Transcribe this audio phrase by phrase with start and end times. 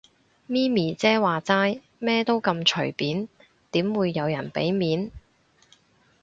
[0.47, 3.29] 咪咪姐話齋，咩都咁隨便，
[3.69, 5.11] 點會有人俾面